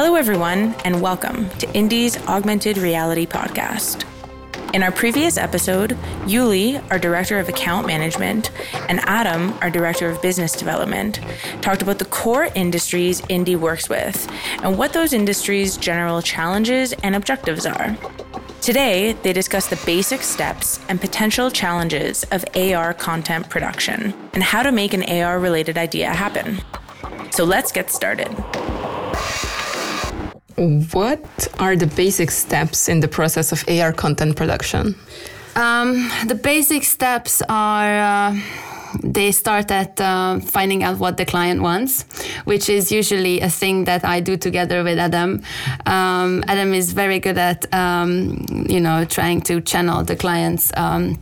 Hello, 0.00 0.14
everyone, 0.14 0.76
and 0.84 1.02
welcome 1.02 1.50
to 1.58 1.68
INDE's 1.76 2.16
Augmented 2.28 2.78
Reality 2.78 3.26
Podcast. 3.26 4.04
In 4.72 4.84
our 4.84 4.92
previous 4.92 5.36
episode, 5.36 5.98
Yuli, 6.22 6.80
our 6.92 7.00
Director 7.00 7.40
of 7.40 7.48
Account 7.48 7.84
Management, 7.84 8.52
and 8.88 9.00
Adam, 9.00 9.52
our 9.60 9.70
Director 9.70 10.08
of 10.08 10.22
Business 10.22 10.52
Development, 10.52 11.18
talked 11.62 11.82
about 11.82 11.98
the 11.98 12.04
core 12.04 12.44
industries 12.54 13.22
INDE 13.28 13.56
works 13.56 13.88
with 13.88 14.30
and 14.62 14.78
what 14.78 14.92
those 14.92 15.12
industries' 15.12 15.76
general 15.76 16.22
challenges 16.22 16.92
and 17.02 17.16
objectives 17.16 17.66
are. 17.66 17.98
Today, 18.60 19.14
they 19.24 19.32
discuss 19.32 19.66
the 19.66 19.80
basic 19.84 20.22
steps 20.22 20.78
and 20.88 21.00
potential 21.00 21.50
challenges 21.50 22.22
of 22.30 22.44
AR 22.54 22.94
content 22.94 23.50
production 23.50 24.14
and 24.32 24.44
how 24.44 24.62
to 24.62 24.70
make 24.70 24.94
an 24.94 25.02
AR 25.02 25.40
related 25.40 25.76
idea 25.76 26.14
happen. 26.14 26.60
So 27.32 27.42
let's 27.42 27.72
get 27.72 27.90
started. 27.90 28.28
What 30.58 31.48
are 31.60 31.76
the 31.76 31.86
basic 31.86 32.30
steps 32.30 32.88
in 32.88 33.00
the 33.00 33.08
process 33.08 33.52
of 33.52 33.64
AR 33.68 33.92
content 33.92 34.36
production? 34.36 34.96
Um, 35.54 36.10
the 36.26 36.34
basic 36.34 36.84
steps 36.84 37.42
are. 37.48 37.98
Uh, 37.98 38.40
they 39.02 39.32
start 39.32 39.70
at 39.70 40.00
uh, 40.00 40.40
finding 40.40 40.82
out 40.82 40.98
what 40.98 41.18
the 41.18 41.26
client 41.26 41.60
wants, 41.60 42.04
which 42.44 42.70
is 42.70 42.90
usually 42.90 43.40
a 43.40 43.50
thing 43.50 43.84
that 43.84 44.02
I 44.02 44.20
do 44.20 44.36
together 44.36 44.82
with 44.82 44.98
Adam. 44.98 45.42
Um, 45.84 46.42
Adam 46.48 46.72
is 46.72 46.92
very 46.92 47.18
good 47.20 47.36
at, 47.36 47.72
um, 47.74 48.46
you 48.68 48.80
know, 48.80 49.04
trying 49.04 49.42
to 49.42 49.60
channel 49.60 50.04
the 50.04 50.16
client's 50.16 50.72
um, 50.74 51.18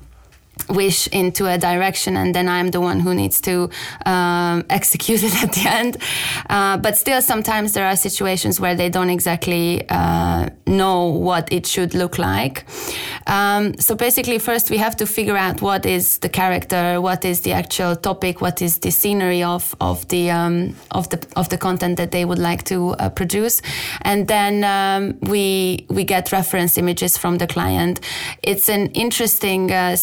wish 0.69 1.07
into 1.09 1.47
a 1.47 1.59
direction 1.59 2.17
and 2.17 2.35
then 2.35 2.49
i'm 2.49 2.71
the 2.71 2.81
one 2.81 3.01
who 3.01 3.15
needs 3.15 3.41
to 3.41 3.71
um, 4.05 4.65
execute 4.71 5.23
it 5.23 5.43
at 5.43 5.53
the 5.53 5.69
end. 5.69 5.97
Uh, 6.49 6.77
but 6.77 6.97
still 6.97 7.23
sometimes 7.23 7.73
there 7.73 7.87
are 7.87 7.97
situations 7.97 8.61
where 8.61 8.75
they 8.75 8.89
don't 8.89 9.11
exactly 9.11 9.85
uh, 9.89 10.49
know 10.67 11.07
what 11.07 11.53
it 11.53 11.67
should 11.67 11.95
look 11.95 12.19
like. 12.19 12.65
Um, 13.27 13.77
so 13.79 13.95
basically 13.95 14.39
first 14.39 14.71
we 14.71 14.79
have 14.79 14.97
to 14.97 15.07
figure 15.07 15.37
out 15.37 15.63
what 15.63 15.85
is 15.87 16.19
the 16.19 16.29
character 16.29 17.01
what 17.01 17.25
is 17.25 17.41
the 17.41 17.53
actual 17.53 17.97
topic 17.97 18.41
what 18.41 18.63
is 18.63 18.79
the 18.79 18.91
scenery 18.91 19.43
of, 19.43 19.75
of 19.81 20.07
the 20.09 20.31
um, 20.31 20.77
of 20.91 21.09
the 21.11 21.25
of 21.37 21.49
the 21.49 21.59
content 21.59 21.97
that 21.97 22.11
they 22.11 22.25
would 22.25 22.39
like 22.39 22.65
to 22.65 22.91
uh, 22.91 23.09
produce. 23.11 23.63
And 24.03 24.29
then 24.29 24.65
um, 24.65 25.19
we 25.23 25.87
we 25.89 26.05
get 26.05 26.33
reference 26.33 26.79
images 26.79 27.19
from 27.19 27.39
the 27.39 27.47
client. 27.47 28.01
It's 28.43 28.69
an 28.69 28.87
interesting 28.89 29.73
uh, 29.73 29.97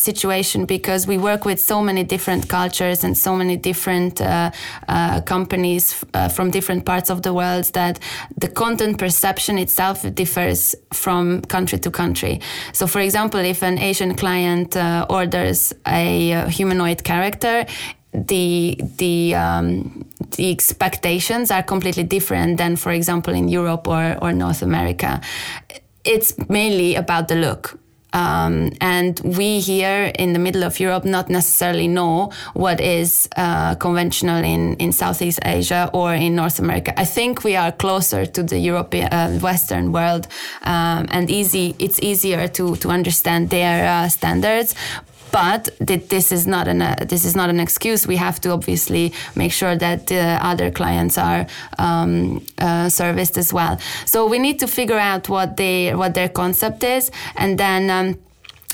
because 0.65 1.07
we 1.07 1.17
work 1.17 1.45
with 1.45 1.59
so 1.59 1.81
many 1.81 2.03
different 2.03 2.47
cultures 2.47 3.03
and 3.03 3.17
so 3.17 3.35
many 3.35 3.57
different 3.57 4.21
uh, 4.21 4.51
uh, 4.87 5.21
companies 5.21 6.03
uh, 6.13 6.29
from 6.29 6.51
different 6.51 6.85
parts 6.85 7.09
of 7.09 7.21
the 7.21 7.33
world 7.33 7.65
that 7.73 7.99
the 8.37 8.47
content 8.47 8.97
perception 8.97 9.57
itself 9.57 10.05
differs 10.13 10.75
from 10.93 11.41
country 11.41 11.79
to 11.79 11.91
country. 11.91 12.39
So, 12.73 12.87
for 12.87 12.99
example, 12.99 13.39
if 13.39 13.63
an 13.63 13.77
Asian 13.79 14.15
client 14.15 14.75
uh, 14.75 15.05
orders 15.09 15.73
a 15.87 16.33
uh, 16.33 16.47
humanoid 16.47 17.03
character, 17.03 17.65
the 18.13 18.77
the 18.97 19.35
um, 19.35 20.05
the 20.37 20.51
expectations 20.51 21.51
are 21.51 21.63
completely 21.63 22.03
different 22.03 22.57
than, 22.57 22.75
for 22.75 22.91
example, 22.91 23.33
in 23.33 23.47
Europe 23.49 23.87
or 23.87 24.17
or 24.21 24.31
North 24.33 24.61
America. 24.61 25.19
It's 26.03 26.37
mainly 26.49 26.95
about 26.95 27.27
the 27.27 27.35
look. 27.35 27.79
Um, 28.13 28.71
and 28.79 29.19
we 29.19 29.59
here 29.59 30.11
in 30.17 30.33
the 30.33 30.39
middle 30.39 30.63
of 30.63 30.79
Europe 30.79 31.05
not 31.05 31.29
necessarily 31.29 31.87
know 31.87 32.31
what 32.53 32.79
is 32.79 33.27
uh, 33.35 33.75
conventional 33.75 34.43
in, 34.43 34.75
in 34.75 34.91
Southeast 34.91 35.39
Asia 35.43 35.89
or 35.93 36.13
in 36.13 36.35
North 36.35 36.59
America. 36.59 36.97
I 36.99 37.05
think 37.05 37.43
we 37.43 37.55
are 37.55 37.71
closer 37.71 38.25
to 38.25 38.43
the 38.43 38.59
European 38.59 39.11
uh, 39.11 39.39
Western 39.39 39.91
world 39.91 40.27
um, 40.61 41.07
and 41.09 41.29
easy. 41.29 41.75
It's 41.79 41.99
easier 42.01 42.47
to 42.47 42.75
to 42.77 42.89
understand 42.89 43.49
their 43.49 43.87
uh, 43.87 44.09
standards 44.09 44.75
but 45.33 45.69
this 45.79 46.31
is 46.31 46.45
not 46.45 46.67
an 46.67 46.81
uh, 46.81 46.95
this 47.09 47.25
is 47.25 47.35
not 47.35 47.49
an 47.49 47.59
excuse. 47.59 48.07
We 48.07 48.17
have 48.17 48.39
to 48.41 48.51
obviously 48.51 49.11
make 49.35 49.51
sure 49.51 49.75
that 49.75 50.11
uh, 50.11 50.39
other 50.41 50.69
clients 50.69 51.17
are 51.17 51.47
um, 51.79 52.45
uh, 52.59 52.87
serviced 52.87 53.37
as 53.37 53.51
well. 53.51 53.79
So 54.05 54.27
we 54.27 54.37
need 54.37 54.59
to 54.59 54.67
figure 54.67 54.99
out 54.99 55.27
what 55.29 55.57
they 55.57 55.95
what 55.95 56.13
their 56.13 56.29
concept 56.29 56.83
is, 56.83 57.11
and 57.35 57.57
then. 57.57 57.89
Um, 57.89 58.15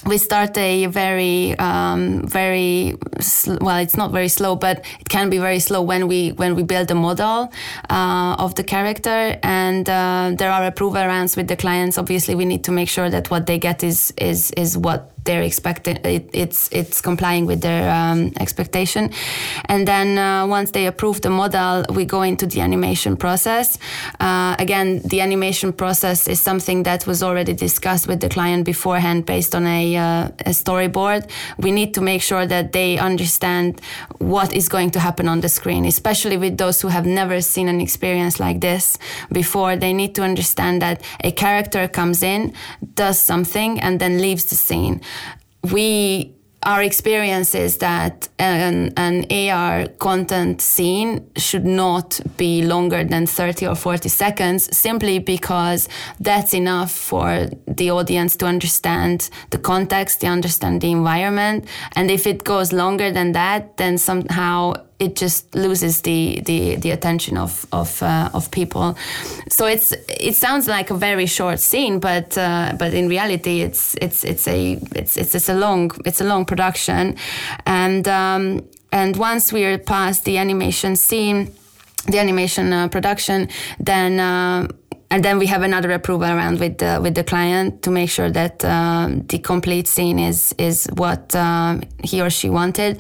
we 0.06 0.18
start 0.18 0.58
a 0.58 0.86
very 0.86 1.60
um, 1.60 2.26
very 2.26 2.96
sl- 3.20 3.58
well 3.60 3.78
it's 3.78 3.98
not 3.98 4.12
very 4.12 4.30
slow 4.30 4.56
but 4.56 4.86
it 5.02 5.10
can 5.10 5.30
be 5.30 5.38
very 5.38 5.60
slow 5.60 5.82
when 5.82 6.08
we 6.08 6.30
when 6.30 6.56
we 6.56 6.64
build 6.64 6.90
a 6.90 6.96
model 6.96 7.52
uh, 7.90 8.36
of 8.40 8.56
the 8.56 8.64
character 8.64 9.38
and 9.44 9.90
uh, 9.90 10.32
there 10.38 10.52
are 10.52 10.66
approval 10.66 11.06
rounds 11.06 11.36
with 11.36 11.50
the 11.50 11.58
clients 11.58 11.98
obviously 11.98 12.34
we 12.34 12.46
need 12.46 12.64
to 12.64 12.72
make 12.72 12.88
sure 12.88 13.10
that 13.10 13.30
what 13.30 13.46
they 13.46 13.60
get 13.60 13.84
is 13.84 14.14
is 14.18 14.52
is 14.52 14.78
what 14.78 15.12
they're 15.26 15.42
expecting 15.42 15.98
it, 16.04 16.30
it's 16.34 16.70
it's 16.72 17.02
complying 17.02 17.46
with 17.46 17.62
their 17.62 17.90
um, 17.90 18.32
expectation. 18.40 19.12
And 19.66 19.88
then 19.88 20.18
uh, 20.18 20.48
once 20.48 20.72
they 20.72 20.86
approve 20.88 21.22
the 21.22 21.30
model 21.30 21.86
we 21.94 22.06
go 22.06 22.22
into 22.22 22.46
the 22.48 22.62
animation 22.62 23.18
process. 23.18 23.78
Uh, 24.20 24.56
again 24.60 25.02
the 25.06 25.22
animation 25.22 25.74
process 25.74 26.28
is 26.28 26.40
something 26.40 26.84
that 26.84 27.06
was 27.06 27.22
already 27.24 27.54
discussed 27.54 28.08
with 28.08 28.20
the 28.20 28.30
client 28.30 28.66
beforehand 28.66 29.26
based 29.26 29.56
on 29.56 29.66
a, 29.66 29.96
uh, 29.96 30.28
a 30.46 30.52
storyboard. 30.52 31.30
We 31.58 31.72
need 31.72 31.94
to 31.94 32.02
make 32.02 32.22
sure 32.22 32.46
that 32.46 32.72
they 32.72 32.98
understand 32.98 33.82
what 34.18 34.54
is 34.54 34.70
going 34.70 34.92
to 34.92 35.00
happen 35.00 35.28
on 35.28 35.42
the 35.42 35.50
screen 35.50 35.86
especially 35.86 36.38
with 36.38 36.58
those 36.58 36.82
who 36.82 36.88
have 36.88 37.06
never 37.06 37.42
seen 37.42 37.68
an 37.68 37.82
experience 37.82 38.40
like 38.40 38.62
this 38.62 38.98
before. 39.32 39.76
They 39.76 39.94
need 39.94 40.16
to 40.16 40.24
understand 40.24 40.82
that 40.82 41.02
a 41.24 41.32
character 41.32 41.88
comes 41.88 42.24
in 42.24 42.54
does 42.96 43.20
something 43.20 43.80
and 43.80 44.00
then 44.00 44.20
leaves 44.20 44.46
the 44.46 44.56
scene 44.56 45.02
we 45.72 46.34
our 46.64 46.84
experience 46.84 47.56
is 47.56 47.78
that 47.78 48.28
an, 48.38 48.94
an, 48.98 49.26
AR 49.32 49.88
content 49.98 50.62
scene 50.62 51.30
should 51.38 51.66
not 51.66 52.20
be 52.36 52.64
longer 52.64 53.04
than 53.06 53.26
30 53.26 53.68
or 53.68 53.76
40 53.76 54.10
seconds 54.10 54.78
simply 54.78 55.20
because 55.20 55.88
that's 56.20 56.54
enough 56.54 56.92
for 56.92 57.48
the 57.66 57.92
audience 57.92 58.36
to 58.38 58.46
understand 58.46 59.30
the 59.52 59.58
context, 59.58 60.20
to 60.22 60.28
understand 60.28 60.82
the 60.82 60.92
environment. 60.92 61.66
And 61.96 62.12
if 62.12 62.28
it 62.28 62.44
goes 62.44 62.74
longer 62.74 63.10
than 63.10 63.32
that, 63.32 63.78
then 63.78 63.98
somehow 63.98 64.74
it 65.00 65.16
just 65.16 65.56
loses 65.56 66.02
the 66.02 66.42
the, 66.46 66.76
the 66.76 66.92
attention 66.92 67.38
of 67.38 67.66
of 67.72 68.02
uh, 68.04 68.30
of 68.34 68.52
people. 68.52 68.98
So 69.50 69.66
it's 69.66 69.94
it 70.08 70.36
sounds 70.36 70.68
like 70.68 70.92
a 70.92 70.96
very 70.96 71.26
short 71.26 71.60
scene, 71.60 72.00
but 72.00 72.38
uh, 72.38 72.76
but 72.78 72.94
in 72.94 73.08
reality, 73.10 73.62
it's 73.62 73.96
it's 74.02 74.24
it's 74.24 74.48
a 74.48 74.74
it's 74.96 75.18
it's, 75.18 75.36
it's 75.36 75.50
a 75.50 75.56
long 75.56 75.92
it's 76.06 76.22
a 76.22 76.26
long 76.26 76.46
production, 76.46 77.16
and 77.66 78.08
um, 78.08 78.64
and 78.92 79.16
once 79.18 79.54
we're 79.54 79.78
past 79.78 80.26
the 80.26 80.38
animation 80.38 80.96
scene 80.96 81.52
the 82.08 82.18
animation 82.18 82.72
uh, 82.72 82.88
production, 82.88 83.50
then 83.80 84.20
uh, 84.20 84.68
and 85.12 85.26
then 85.26 85.40
we 85.40 85.48
have 85.48 85.64
another 85.64 85.92
approval 85.92 86.28
round 86.28 86.60
with 86.60 86.78
the, 86.78 87.00
with 87.02 87.16
the 87.16 87.24
client 87.24 87.82
to 87.82 87.90
make 87.90 88.10
sure 88.10 88.30
that 88.30 88.64
uh, 88.64 89.10
the 89.28 89.40
complete 89.40 89.88
scene 89.88 90.20
is 90.20 90.54
is 90.58 90.88
what 90.94 91.36
uh, 91.36 91.80
he 92.04 92.22
or 92.22 92.30
she 92.30 92.50
wanted. 92.50 93.00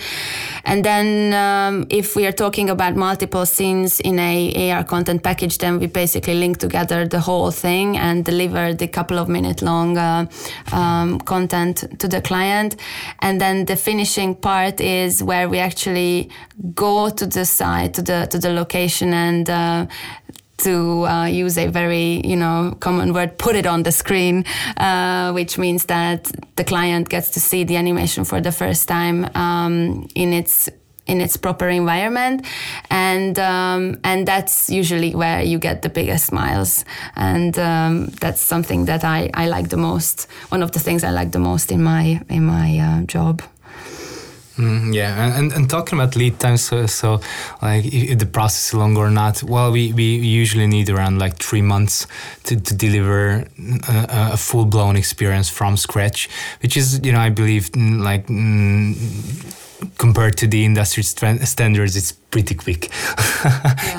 And 0.65 0.83
then 0.83 1.33
um, 1.33 1.85
if 1.89 2.15
we 2.15 2.25
are 2.25 2.31
talking 2.31 2.69
about 2.69 2.95
multiple 2.95 3.45
scenes 3.45 3.99
in 3.99 4.17
a 4.17 4.71
AR 4.71 4.83
content 4.83 5.21
package, 5.23 5.59
then 5.59 5.79
we 5.79 5.85
basically 5.85 6.33
link 6.33 6.57
together 6.57 7.07
the 7.07 7.19
whole 7.19 7.51
thing 7.51 7.95
and 7.97 8.25
deliver 8.25 8.73
the 8.73 8.87
couple 8.87 9.19
of 9.19 9.29
minute 9.29 9.61
long 9.61 9.97
uh, 9.97 10.25
um, 10.71 11.19
content 11.19 11.99
to 11.99 12.07
the 12.07 12.21
client. 12.21 12.75
And 13.19 13.39
then 13.39 13.65
the 13.65 13.75
finishing 13.75 14.33
part 14.33 14.81
is 14.81 15.21
where 15.21 15.47
we 15.47 15.59
actually 15.59 16.29
go 16.73 17.09
to 17.09 17.25
the 17.27 17.45
site, 17.45 17.93
to 17.93 18.01
the 18.01 18.27
to 18.31 18.39
the 18.39 18.49
location 18.49 19.13
and 19.13 19.49
uh, 19.49 19.85
to 20.59 21.05
uh, 21.05 21.25
use 21.25 21.57
a 21.57 21.67
very 21.67 22.21
you 22.25 22.35
know 22.35 22.75
common 22.79 23.13
word 23.13 23.37
put 23.37 23.55
it 23.55 23.65
on 23.65 23.83
the 23.83 23.91
screen 23.91 24.45
uh, 24.77 25.31
which 25.31 25.57
means 25.57 25.85
that 25.85 26.31
the 26.55 26.63
client 26.63 27.09
gets 27.09 27.29
to 27.31 27.39
see 27.39 27.63
the 27.63 27.75
animation 27.75 28.23
for 28.23 28.41
the 28.41 28.51
first 28.51 28.87
time 28.87 29.29
um, 29.35 30.07
in 30.15 30.33
its 30.33 30.69
in 31.09 31.21
its 31.21 31.35
proper 31.37 31.67
environment. 31.67 32.45
And 32.89 33.37
um, 33.39 33.99
and 34.03 34.27
that's 34.27 34.69
usually 34.69 35.15
where 35.15 35.41
you 35.41 35.57
get 35.59 35.81
the 35.81 35.89
biggest 35.89 36.27
smiles. 36.27 36.85
And 37.15 37.57
um, 37.57 38.07
that's 38.21 38.41
something 38.41 38.85
that 38.85 39.03
I, 39.03 39.29
I 39.33 39.47
like 39.47 39.69
the 39.69 39.77
most 39.77 40.27
one 40.49 40.63
of 40.63 40.71
the 40.71 40.79
things 40.79 41.03
I 41.03 41.09
like 41.09 41.31
the 41.31 41.39
most 41.39 41.71
in 41.71 41.83
my 41.83 42.21
in 42.29 42.45
my 42.45 42.79
uh, 42.79 43.01
job 43.05 43.41
Mm, 44.59 44.93
yeah, 44.93 45.37
and, 45.39 45.53
and 45.53 45.69
talking 45.69 45.97
about 45.97 46.17
lead 46.17 46.37
times, 46.37 46.63
so, 46.63 46.85
so 46.85 47.21
like 47.61 47.85
if 47.85 48.19
the 48.19 48.25
process 48.25 48.67
is 48.67 48.73
long 48.73 48.97
or 48.97 49.09
not, 49.09 49.41
well, 49.41 49.71
we, 49.71 49.93
we 49.93 50.17
usually 50.17 50.67
need 50.67 50.89
around 50.89 51.17
like 51.17 51.37
three 51.37 51.61
months 51.61 52.07
to, 52.43 52.59
to 52.59 52.75
deliver 52.75 53.45
a, 53.87 54.33
a 54.33 54.37
full 54.37 54.65
blown 54.65 54.97
experience 54.97 55.49
from 55.49 55.77
scratch, 55.77 56.27
which 56.61 56.75
is, 56.75 56.99
you 57.05 57.13
know, 57.13 57.19
I 57.19 57.29
believe 57.29 57.71
mm, 57.71 58.03
like 58.03 58.27
mm, 58.27 58.97
compared 59.97 60.35
to 60.39 60.47
the 60.47 60.65
industry 60.65 61.03
st- 61.03 61.41
standards, 61.47 61.95
it's 61.95 62.18
pretty 62.31 62.55
quick. 62.55 62.85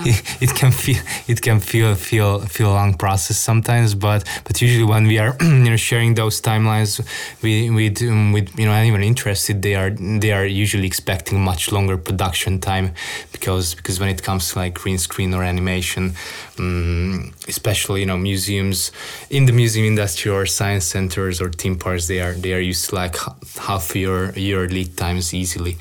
it, 0.06 0.42
it, 0.42 0.54
can 0.54 0.70
feel 0.70 0.96
it 1.26 1.42
can 1.42 1.60
feel 1.60 1.94
feel 1.94 2.40
feel 2.40 2.70
a 2.70 2.74
long 2.74 2.94
process 2.94 3.36
sometimes, 3.36 3.94
but 3.94 4.24
but 4.44 4.60
usually 4.60 4.84
when 4.84 5.06
we 5.06 5.18
are 5.18 5.36
you 5.40 5.70
know 5.70 5.76
sharing 5.76 6.14
those 6.14 6.40
timelines 6.40 6.98
with 7.42 7.74
with 7.74 8.08
um, 8.08 8.32
with 8.32 8.56
you 8.58 8.66
know 8.66 8.72
anyone 8.72 9.02
interested, 9.02 9.62
they 9.62 9.74
are 9.74 9.90
they 9.90 10.32
are 10.32 10.46
usually 10.46 10.86
expecting 10.86 11.40
much 11.40 11.72
longer 11.72 11.96
production 11.96 12.60
time 12.60 12.92
because 13.32 13.74
because 13.74 13.98
when 13.98 14.08
it 14.08 14.22
comes 14.22 14.52
to 14.52 14.58
like 14.58 14.74
green 14.74 14.98
screen 14.98 15.34
or 15.34 15.42
animation, 15.42 16.14
um, 16.58 17.32
especially 17.48 18.00
you 18.00 18.06
know 18.06 18.18
museums 18.18 18.92
in 19.30 19.46
the 19.46 19.52
museum 19.52 19.86
industry 19.86 20.30
or 20.30 20.46
science 20.46 20.84
centers 20.84 21.40
or 21.40 21.50
theme 21.50 21.76
parks, 21.76 22.06
they 22.06 22.20
are 22.20 22.34
they 22.34 22.52
are 22.54 22.60
used 22.60 22.90
to 22.90 22.94
like 22.94 23.16
half 23.58 23.94
year 23.96 24.32
year 24.38 24.68
lead 24.68 24.96
times 24.96 25.34
easily. 25.34 25.76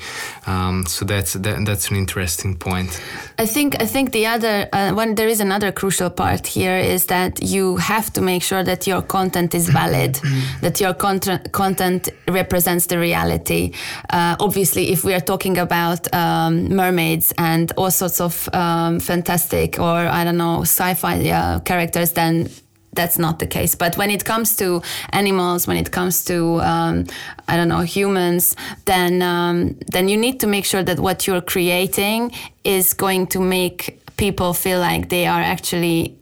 Um, 0.46 0.86
so 0.86 1.04
that's 1.04 1.34
that, 1.34 1.64
that's 1.64 1.90
an 1.90 1.96
interesting 1.96 2.39
point. 2.58 3.00
I 3.38 3.46
think 3.46 3.82
I 3.82 3.86
think 3.86 4.12
the 4.12 4.26
other 4.26 4.68
uh, 4.72 4.92
one 4.92 5.14
there 5.14 5.28
is 5.28 5.40
another 5.40 5.72
crucial 5.72 6.10
part 6.10 6.46
here 6.46 6.76
is 6.76 7.06
that 7.06 7.42
you 7.42 7.76
have 7.76 8.12
to 8.12 8.20
make 8.20 8.42
sure 8.42 8.64
that 8.64 8.86
your 8.86 9.02
content 9.02 9.54
is 9.54 9.68
valid, 9.68 10.18
that 10.60 10.80
your 10.80 10.94
content 10.94 11.52
content 11.52 12.08
represents 12.28 12.86
the 12.86 12.98
reality. 12.98 13.72
Uh, 14.10 14.36
obviously, 14.40 14.90
if 14.90 15.04
we 15.04 15.14
are 15.14 15.20
talking 15.20 15.58
about 15.58 16.12
um, 16.14 16.74
mermaids 16.74 17.32
and 17.38 17.72
all 17.76 17.90
sorts 17.90 18.20
of 18.20 18.48
um, 18.52 19.00
fantastic 19.00 19.78
or 19.78 19.96
I 19.96 20.24
don't 20.24 20.36
know 20.36 20.62
sci-fi 20.62 21.30
uh, 21.30 21.60
characters, 21.60 22.12
then 22.12 22.48
that's 22.92 23.18
not 23.18 23.38
the 23.38 23.46
case. 23.46 23.74
But 23.74 23.96
when 23.96 24.10
it 24.10 24.24
comes 24.24 24.56
to 24.56 24.82
animals, 25.10 25.66
when 25.66 25.76
it 25.76 25.90
comes 25.90 26.24
to 26.24 26.60
um, 26.60 27.06
I 27.48 27.56
don't 27.56 27.68
know 27.68 27.80
humans, 27.80 28.56
then 28.84 29.22
um, 29.22 29.76
then 29.86 30.08
you 30.08 30.16
need 30.16 30.40
to 30.40 30.46
make 30.46 30.64
sure 30.64 30.82
that 30.82 30.98
what 30.98 31.26
you're 31.26 31.40
creating 31.40 32.32
is 32.64 32.94
going 32.94 33.28
to 33.28 33.40
make 33.40 34.00
people 34.16 34.52
feel 34.52 34.80
like 34.80 35.08
they 35.08 35.26
are 35.26 35.40
actually 35.40 36.16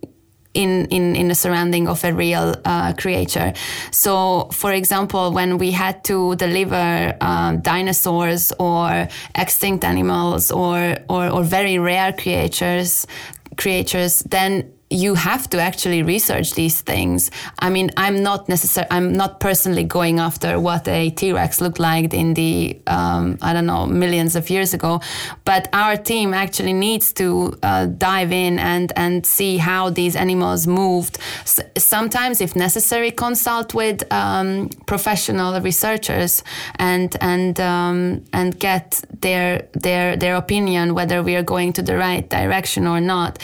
in, 0.54 0.86
in, 0.86 1.14
in 1.14 1.28
the 1.28 1.34
surrounding 1.34 1.88
of 1.88 2.02
a 2.04 2.12
real 2.12 2.54
uh, 2.64 2.92
creature. 2.94 3.52
So, 3.90 4.48
for 4.52 4.72
example, 4.72 5.32
when 5.32 5.58
we 5.58 5.70
had 5.70 6.04
to 6.04 6.34
deliver 6.36 7.16
um, 7.20 7.60
dinosaurs 7.60 8.52
or 8.58 9.08
extinct 9.34 9.84
animals 9.84 10.50
or, 10.50 10.96
or, 11.08 11.28
or 11.28 11.44
very 11.44 11.78
rare 11.78 12.12
creatures, 12.12 13.06
creatures, 13.56 14.20
then 14.20 14.72
you 14.90 15.14
have 15.14 15.50
to 15.50 15.60
actually 15.60 16.02
research 16.02 16.54
these 16.54 16.80
things. 16.80 17.30
I 17.58 17.68
mean, 17.68 17.90
I'm 17.96 18.22
not 18.22 18.48
necessarily, 18.48 18.90
I'm 18.90 19.12
not 19.12 19.38
personally 19.38 19.84
going 19.84 20.18
after 20.18 20.58
what 20.58 20.88
a 20.88 21.10
T-Rex 21.10 21.60
looked 21.60 21.78
like 21.78 22.14
in 22.14 22.34
the, 22.34 22.80
um, 22.86 23.38
I 23.42 23.52
don't 23.52 23.66
know, 23.66 23.86
millions 23.86 24.34
of 24.34 24.48
years 24.48 24.72
ago, 24.72 25.00
but 25.44 25.68
our 25.72 25.96
team 25.96 26.32
actually 26.32 26.72
needs 26.72 27.12
to 27.14 27.54
uh, 27.62 27.86
dive 27.86 28.32
in 28.32 28.58
and 28.58 28.92
and 28.96 29.26
see 29.26 29.58
how 29.58 29.90
these 29.90 30.16
animals 30.16 30.66
moved. 30.66 31.18
S- 31.42 31.60
sometimes, 31.76 32.40
if 32.40 32.56
necessary, 32.56 33.10
consult 33.10 33.74
with 33.74 34.10
um, 34.12 34.70
professional 34.86 35.60
researchers 35.60 36.42
and 36.76 37.14
and 37.20 37.60
um, 37.60 38.24
and 38.32 38.58
get 38.58 39.02
their 39.20 39.68
their 39.74 40.16
their 40.16 40.36
opinion 40.36 40.94
whether 40.94 41.22
we 41.22 41.36
are 41.36 41.42
going 41.42 41.72
to 41.72 41.82
the 41.82 41.96
right 41.96 42.28
direction 42.30 42.86
or 42.86 43.00
not 43.00 43.38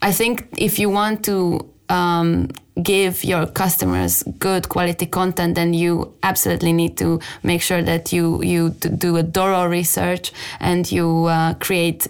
I 0.00 0.12
think 0.12 0.48
if 0.56 0.78
you 0.78 0.90
want 0.90 1.24
to 1.24 1.68
um, 1.88 2.48
give 2.82 3.24
your 3.24 3.46
customers 3.46 4.22
good 4.38 4.68
quality 4.68 5.06
content, 5.06 5.54
then 5.54 5.74
you 5.74 6.14
absolutely 6.22 6.72
need 6.72 6.96
to 6.98 7.20
make 7.42 7.62
sure 7.62 7.82
that 7.82 8.12
you 8.12 8.42
you 8.42 8.70
do 8.70 9.16
a 9.16 9.22
thorough 9.22 9.66
research 9.66 10.32
and 10.60 10.90
you 10.90 11.24
uh, 11.24 11.54
create 11.54 12.06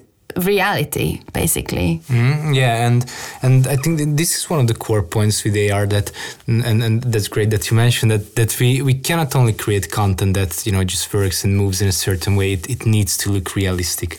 reality 0.46 1.20
basically. 1.32 2.00
Mm, 2.08 2.54
yeah 2.54 2.86
and 2.86 3.04
and 3.42 3.66
i 3.66 3.76
think 3.76 3.98
this 4.16 4.36
is 4.36 4.50
one 4.50 4.60
of 4.60 4.66
the 4.66 4.74
core 4.74 5.02
points 5.02 5.44
with 5.44 5.56
ar 5.72 5.86
that 5.86 6.12
and, 6.46 6.82
and 6.82 7.02
that's 7.02 7.28
great 7.28 7.50
that 7.50 7.70
you 7.70 7.76
mentioned 7.76 8.10
that 8.10 8.34
that 8.36 8.58
we 8.60 8.82
we 8.82 8.94
cannot 8.94 9.34
only 9.36 9.52
create 9.52 9.90
content 9.90 10.34
that 10.34 10.66
you 10.66 10.72
know 10.72 10.84
just 10.84 11.12
works 11.12 11.44
and 11.44 11.56
moves 11.56 11.80
in 11.82 11.88
a 11.88 11.92
certain 11.92 12.36
way. 12.36 12.52
It, 12.52 12.70
it 12.70 12.86
needs 12.86 13.16
to 13.18 13.30
look 13.30 13.54
realistic. 13.54 14.18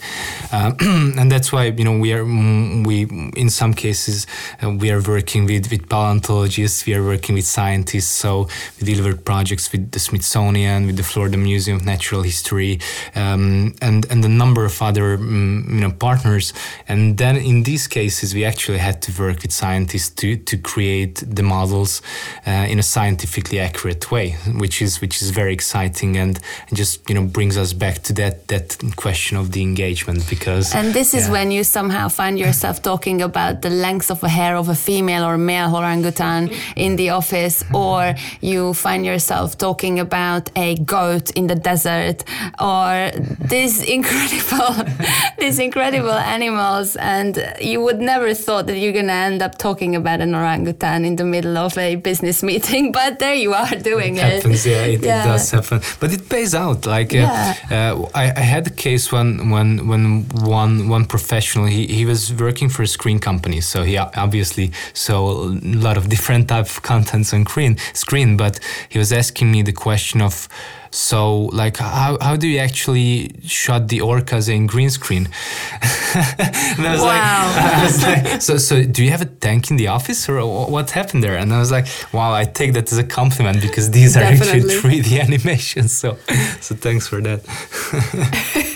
Uh, 0.51 0.73
and 1.19 1.31
that's 1.31 1.51
why 1.51 1.65
you 1.65 1.83
know 1.83 1.97
we 1.97 2.13
are 2.13 2.23
mm, 2.23 2.85
we 2.85 3.03
in 3.35 3.49
some 3.49 3.73
cases 3.73 4.27
uh, 4.61 4.69
we 4.69 4.91
are 4.91 5.01
working 5.01 5.45
with 5.45 5.71
with 5.71 5.89
paleontologists 5.89 6.85
we 6.85 6.93
are 6.93 7.03
working 7.03 7.35
with 7.35 7.45
scientists. 7.45 8.11
So 8.23 8.47
we 8.79 8.93
delivered 8.93 9.25
projects 9.25 9.71
with 9.71 9.91
the 9.91 9.99
smithsonian 9.99 10.85
with 10.85 10.97
the 10.97 11.03
florida 11.03 11.37
museum 11.37 11.77
of 11.77 11.85
natural 11.85 12.21
history 12.23 12.79
um, 13.15 13.73
and 13.81 14.05
and 14.11 14.23
a 14.25 14.29
number 14.29 14.65
of 14.65 14.81
other 14.81 15.13
um, 15.15 15.65
you 15.69 15.81
know 15.81 15.91
partners. 16.09 16.53
And 16.91 17.01
then 17.21 17.35
in 17.51 17.57
these 17.69 17.85
cases, 17.99 18.27
we 18.37 18.43
actually 18.51 18.81
had 18.89 18.97
to 19.05 19.09
work 19.23 19.37
with 19.43 19.53
scientists 19.63 20.11
to, 20.21 20.27
to 20.49 20.55
create 20.73 21.15
the 21.37 21.43
models 21.55 21.91
uh, 22.47 22.71
in 22.71 22.77
a 22.79 22.87
scientifically 22.95 23.59
accurate 23.67 24.03
way, 24.15 24.27
which 24.63 24.77
is 24.85 24.91
which 25.03 25.15
is 25.23 25.27
very 25.41 25.53
exciting 25.59 26.11
and, 26.23 26.35
and 26.67 26.73
just 26.81 26.93
you 27.09 27.15
know 27.15 27.25
brings 27.37 27.55
us 27.63 27.71
back 27.85 27.95
to 28.07 28.11
that 28.21 28.35
that 28.53 28.67
question 29.05 29.33
of 29.41 29.45
the 29.55 29.61
engagement 29.69 30.19
because. 30.33 30.65
And 30.79 30.87
this 30.99 31.09
is 31.13 31.25
yeah. 31.25 31.35
when 31.35 31.47
you 31.55 31.63
somehow 31.77 32.05
find 32.21 32.35
yourself 32.45 32.75
talking 32.91 33.17
about 33.29 33.53
the 33.65 33.73
length 33.87 34.09
of 34.15 34.19
a 34.23 34.31
hair 34.39 34.53
of 34.61 34.67
a 34.69 34.79
female 34.87 35.23
or 35.29 35.37
male 35.37 35.71
orangutan 35.79 36.41
in 36.85 36.91
the 36.95 37.09
office, 37.19 37.57
or 37.73 37.99
you 38.41 38.73
find 38.73 39.01
yourself 39.11 39.47
talking 39.67 39.95
about 39.99 40.43
a 40.55 40.69
goat 40.95 41.25
in 41.39 41.45
the 41.51 41.59
desert, 41.69 42.17
or 42.59 43.11
this 43.53 43.73
incredible, 43.97 44.73
this 45.43 45.59
incredible 45.59 45.88
incredible 45.89 46.17
animals, 46.37 46.95
and 46.95 47.53
you 47.61 47.81
would 47.81 47.99
never 47.99 48.33
thought 48.33 48.67
that 48.67 48.77
you're 48.77 48.93
gonna 48.93 49.13
end 49.13 49.41
up 49.41 49.57
talking 49.57 49.95
about 49.95 50.21
an 50.21 50.35
orangutan 50.35 51.05
in 51.05 51.15
the 51.15 51.23
middle 51.23 51.57
of 51.57 51.77
a 51.77 51.95
business 51.95 52.43
meeting, 52.43 52.91
but 52.99 53.19
there 53.19 53.35
you 53.35 53.53
are 53.53 53.75
doing 53.75 54.17
it. 54.17 54.21
Happens, 54.21 54.65
it. 54.65 54.69
yeah, 54.69 54.85
it, 54.85 55.01
yeah. 55.01 55.23
it, 55.23 55.27
does 55.27 55.51
happen, 55.51 55.81
but 55.99 56.13
it 56.13 56.29
pays 56.29 56.55
out. 56.55 56.85
Like, 56.85 57.13
uh, 57.13 57.17
yeah. 57.17 57.55
uh, 57.71 58.09
I, 58.15 58.31
I, 58.35 58.41
had 58.41 58.67
a 58.67 58.71
case 58.71 59.11
when 59.11 59.49
when 59.49 59.87
when 59.87 60.25
one 60.43 60.89
one 60.89 61.05
professional 61.05 61.65
he, 61.65 61.87
he 61.87 62.05
was 62.05 62.33
working 62.33 62.69
for 62.69 62.83
a 62.83 62.87
screen 62.87 63.19
company, 63.19 63.61
so 63.61 63.83
he 63.83 63.97
obviously 63.97 64.71
saw 64.93 65.19
a 65.43 65.59
lot 65.87 65.97
of 65.97 66.09
different 66.09 66.47
type 66.47 66.65
of 66.65 66.81
contents 66.81 67.33
on 67.33 67.45
screen 67.45 67.77
screen, 67.93 68.37
but 68.37 68.59
he 68.89 68.99
was 68.99 69.11
asking 69.11 69.51
me 69.51 69.61
the 69.61 69.73
question 69.73 70.21
of 70.21 70.47
so, 70.91 71.43
like, 71.45 71.77
how, 71.77 72.17
how 72.19 72.35
do 72.35 72.47
you 72.47 72.59
actually 72.59 73.31
shot 73.43 73.87
the 73.87 73.99
orcas 73.99 74.49
in 74.49 74.67
green 74.67 74.89
screen? 74.89 75.25
and 75.81 76.87
I 76.87 76.91
was, 76.91 77.01
wow. 77.01 77.89
like, 78.01 78.23
like, 78.23 78.41
so, 78.41 78.57
so 78.57 78.83
do 78.83 79.03
you 79.03 79.11
have 79.11 79.21
a 79.21 79.25
tank 79.25 79.69
in 79.69 79.77
the 79.77 79.87
office 79.87 80.27
or 80.27 80.67
what 80.69 80.91
happened 80.91 81.23
there? 81.23 81.37
And 81.37 81.53
I 81.53 81.59
was 81.59 81.71
like, 81.71 81.87
wow, 82.11 82.33
I 82.33 82.45
take 82.45 82.73
that 82.73 82.91
as 82.91 82.97
a 82.97 83.03
compliment 83.03 83.61
because 83.61 83.91
these 83.91 84.17
are 84.17 84.21
Definitely. 84.21 84.75
actually 84.75 85.01
3D 85.01 85.19
animations. 85.27 85.95
So, 85.95 86.17
so 86.59 86.75
thanks 86.75 87.07
for 87.07 87.21
that. 87.21 88.75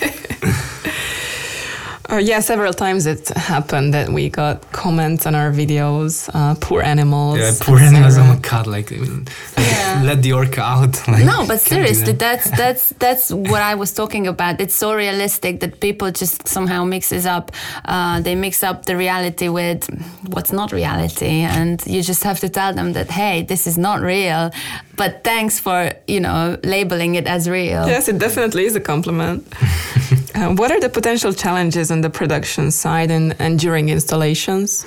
Uh, 2.14 2.18
yeah, 2.18 2.38
several 2.38 2.72
times 2.72 3.06
it 3.06 3.28
happened 3.30 3.92
that 3.92 4.08
we 4.08 4.28
got 4.28 4.70
comments 4.70 5.26
on 5.26 5.34
our 5.34 5.50
videos. 5.50 6.30
Uh, 6.32 6.54
poor 6.60 6.80
animals. 6.80 7.38
Yeah, 7.38 7.52
poor 7.60 7.80
animals. 7.80 8.16
Oh 8.16 8.22
my 8.22 8.36
god! 8.36 8.68
Like, 8.68 8.92
yeah. 8.92 10.02
let 10.04 10.22
the 10.22 10.32
orca 10.32 10.60
out. 10.60 10.94
Like, 11.14 11.24
no, 11.24 11.44
but 11.46 11.60
seriously, 11.60 12.12
that. 12.12 12.18
that's 12.18 12.50
that's 12.50 12.88
that's 13.00 13.30
what 13.32 13.62
I 13.62 13.74
was 13.74 13.92
talking 13.92 14.28
about. 14.28 14.60
It's 14.60 14.76
so 14.76 14.94
realistic 14.94 15.58
that 15.60 15.80
people 15.80 16.12
just 16.12 16.46
somehow 16.46 16.84
mixes 16.84 17.26
up. 17.26 17.50
Uh, 17.84 18.20
they 18.20 18.36
mix 18.36 18.62
up 18.62 18.84
the 18.84 18.96
reality 18.96 19.48
with 19.48 19.82
what's 20.28 20.52
not 20.52 20.70
reality, 20.70 21.42
and 21.58 21.84
you 21.84 22.02
just 22.02 22.22
have 22.22 22.38
to 22.40 22.48
tell 22.48 22.72
them 22.72 22.92
that 22.92 23.10
hey, 23.10 23.42
this 23.42 23.66
is 23.66 23.76
not 23.76 24.00
real. 24.00 24.52
But 24.96 25.24
thanks 25.24 25.58
for 25.58 25.90
you 26.06 26.20
know 26.20 26.58
labeling 26.62 27.16
it 27.16 27.26
as 27.26 27.48
real. 27.48 27.88
Yes, 27.88 28.08
it 28.08 28.18
definitely 28.18 28.66
is 28.66 28.76
a 28.76 28.80
compliment. 28.80 29.52
Uh, 30.34 30.52
what 30.54 30.72
are 30.72 30.80
the 30.80 30.88
potential 30.88 31.32
challenges 31.32 31.90
on 31.90 32.00
the 32.00 32.10
production 32.10 32.70
side 32.70 33.10
and, 33.10 33.36
and 33.38 33.58
during 33.58 33.88
installations? 33.88 34.84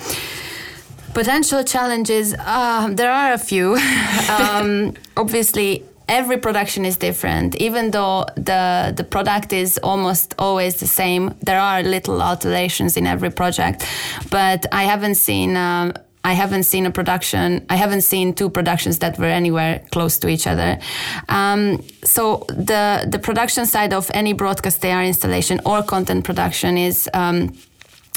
Potential 1.13 1.63
challenges, 1.63 2.36
uh, 2.38 2.89
there 2.92 3.12
are 3.12 3.34
a 3.34 3.38
few. 3.38 3.75
um, 4.39 4.94
obviously, 5.16 5.84
every 6.10 6.38
production 6.38 6.86
is 6.86 6.98
different. 6.98 7.56
Even 7.56 7.92
though 7.92 8.25
the 8.36 8.94
the 8.96 9.04
product 9.04 9.54
is 9.54 9.80
almost 9.84 10.36
always 10.38 10.75
the 10.75 10.88
same, 10.88 11.34
there 11.42 11.60
are 11.60 11.82
little 11.82 12.22
alterations 12.22 12.98
in 12.98 13.08
every 13.08 13.32
project. 13.32 13.86
But 14.30 14.66
I 14.72 14.84
haven't 14.84 15.16
seen. 15.16 15.56
Um, 15.56 15.94
I 16.27 16.34
haven't 16.34 16.63
seen 16.63 16.86
a 16.86 16.91
production. 16.91 17.65
I 17.69 17.77
haven't 17.77 18.01
seen 18.01 18.34
two 18.34 18.50
productions 18.50 19.00
that 19.00 19.17
were 19.17 19.34
anywhere 19.41 19.81
close 19.91 20.19
to 20.19 20.27
each 20.27 20.46
other. 20.46 20.77
Um, 21.29 21.81
so 22.03 22.46
the 22.50 23.07
the 23.13 23.19
production 23.19 23.65
side 23.65 23.93
of 23.93 24.12
any 24.13 24.34
broadcast 24.34 24.86
AR 24.86 25.03
installation 25.03 25.62
or 25.65 25.84
content 25.84 26.25
production 26.25 26.77
is. 26.77 27.10
Um, 27.13 27.53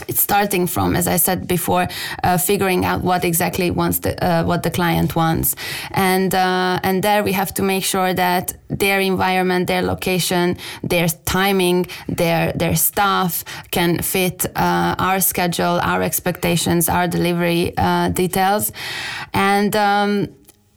it's 0.08 0.20
starting 0.20 0.66
from, 0.66 0.96
as 0.96 1.06
I 1.06 1.16
said 1.16 1.46
before, 1.46 1.88
uh, 2.22 2.38
figuring 2.38 2.84
out 2.84 3.02
what 3.02 3.24
exactly 3.24 3.70
wants 3.70 4.00
the 4.00 4.12
uh, 4.24 4.44
what 4.44 4.62
the 4.62 4.70
client 4.70 5.14
wants, 5.16 5.56
and 5.90 6.34
uh, 6.34 6.80
and 6.82 7.02
there 7.02 7.22
we 7.22 7.32
have 7.32 7.52
to 7.54 7.62
make 7.62 7.84
sure 7.84 8.14
that 8.14 8.54
their 8.68 9.00
environment, 9.00 9.66
their 9.66 9.82
location, 9.82 10.56
their 10.82 11.08
timing, 11.24 11.86
their 12.08 12.52
their 12.52 12.76
staff 12.76 13.44
can 13.70 13.98
fit 14.02 14.46
uh, 14.56 14.94
our 14.98 15.20
schedule, 15.20 15.80
our 15.82 16.02
expectations, 16.02 16.88
our 16.88 17.08
delivery 17.08 17.72
uh, 17.76 18.08
details, 18.10 18.72
and. 19.32 19.74
Um, 19.76 20.28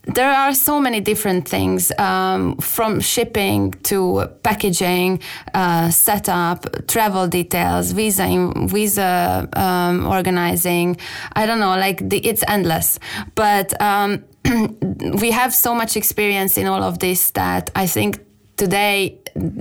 there 0.05 0.31
are 0.31 0.53
so 0.53 0.79
many 0.79 0.99
different 0.99 1.47
things 1.47 1.91
um, 1.97 2.57
from 2.57 2.99
shipping 2.99 3.71
to 3.83 4.27
packaging, 4.43 5.21
uh, 5.53 5.89
setup, 5.89 6.87
travel 6.87 7.27
details, 7.27 7.91
visa 7.91 8.51
visa 8.67 9.47
um, 9.53 10.05
organizing. 10.05 10.97
I 11.33 11.45
don't 11.45 11.59
know, 11.59 11.75
like 11.77 12.07
the, 12.09 12.17
it's 12.19 12.43
endless. 12.47 12.99
But 13.35 13.79
um, 13.81 14.23
we 15.21 15.31
have 15.31 15.53
so 15.53 15.73
much 15.73 15.95
experience 15.95 16.57
in 16.57 16.67
all 16.67 16.83
of 16.83 16.99
this 16.99 17.31
that 17.31 17.71
I 17.75 17.87
think 17.87 18.19
today 18.57 19.17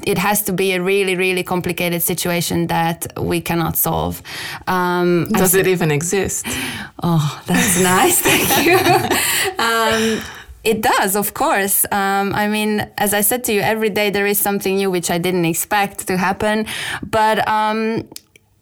it 0.07 0.19
has 0.19 0.43
to 0.43 0.53
be 0.53 0.73
a 0.73 0.83
really 0.83 1.17
really 1.17 1.43
complicated 1.43 2.03
situation 2.03 2.67
that 2.67 3.07
we 3.19 3.41
cannot 3.41 3.77
solve 3.77 4.23
um, 4.67 5.27
does 5.33 5.55
it 5.55 5.67
even 5.67 5.91
exist 5.91 6.45
oh 7.03 7.43
that's 7.47 7.81
nice 7.83 8.21
thank 8.21 8.67
you 8.67 8.77
um, 9.59 10.23
it 10.65 10.81
does, 10.81 11.17
of 11.17 11.35
course. 11.35 11.85
Um, 11.91 12.33
I 12.35 12.47
mean, 12.47 12.89
as 12.97 13.15
I 13.15 13.21
said 13.23 13.43
to 13.45 13.53
you, 13.53 13.61
every 13.61 13.91
day 13.91 14.11
there 14.11 14.27
is 14.27 14.39
something 14.39 14.77
new 14.77 14.91
which 14.91 15.11
I 15.11 15.19
didn't 15.19 15.45
expect 15.45 16.07
to 16.07 16.17
happen. 16.17 16.67
But 17.03 17.47
um, 17.49 18.09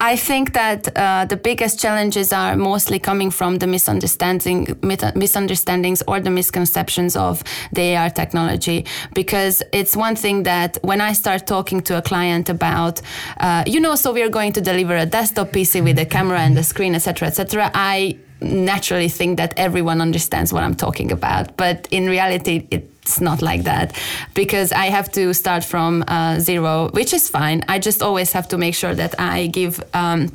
I 0.01 0.17
think 0.17 0.55
that 0.55 0.97
uh, 0.97 1.27
the 1.27 1.37
biggest 1.37 1.79
challenges 1.79 2.33
are 2.33 2.57
mostly 2.57 2.99
coming 2.99 3.31
from 3.31 3.59
the 3.59 3.67
misunderstanding, 3.67 4.79
misunderstandings 4.83 6.03
or 6.09 6.21
the 6.21 6.31
misconceptions 6.31 7.17
of 7.17 7.45
the 7.73 7.97
AR 7.97 8.09
technology. 8.09 8.87
Because 9.15 9.63
it's 9.73 9.95
one 9.95 10.17
thing 10.17 10.45
that 10.45 10.79
when 10.83 11.03
I 11.03 11.13
start 11.13 11.47
talking 11.47 11.83
to 11.83 11.99
a 11.99 12.03
client 12.03 12.49
about, 12.49 13.03
uh, 13.39 13.65
you 13.67 13.79
know, 13.79 13.95
so 13.95 14.13
we 14.13 14.23
are 14.23 14.31
going 14.31 14.53
to 14.55 14.61
deliver 14.63 14.97
a 14.97 15.07
desktop 15.07 15.51
PC 15.51 15.85
with 15.85 15.99
a 15.99 16.07
camera 16.07 16.41
and 16.41 16.57
a 16.57 16.63
screen, 16.63 16.95
etc., 16.95 17.29
etc. 17.29 17.71
I 17.75 18.17
naturally 18.41 19.09
think 19.09 19.37
that 19.37 19.55
everyone 19.57 20.01
understands 20.01 20.53
what 20.53 20.63
I'm 20.63 20.75
talking 20.75 21.13
about, 21.13 21.57
but 21.57 21.87
in 21.91 22.07
reality, 22.07 22.67
it's 22.71 23.21
not 23.21 23.43
like 23.43 23.65
that 23.65 23.97
because 24.35 24.73
I 24.73 24.87
have 24.87 25.11
to 25.13 25.35
start 25.35 25.65
from 25.65 26.05
uh, 26.09 26.39
zero, 26.39 26.91
which 26.91 27.13
is 27.13 27.29
fine. 27.29 27.65
I 27.69 27.79
just 27.79 28.03
always 28.03 28.33
have 28.33 28.49
to 28.49 28.59
make 28.59 28.75
sure 28.75 28.95
that 28.95 29.19
I 29.19 29.47
give. 29.47 29.83
Um, 29.95 30.31